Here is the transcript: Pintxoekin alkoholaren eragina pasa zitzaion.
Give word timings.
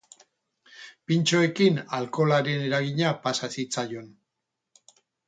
Pintxoekin 1.11 1.77
alkoholaren 1.97 2.65
eragina 2.71 3.13
pasa 3.27 3.51
zitzaion. 3.57 4.09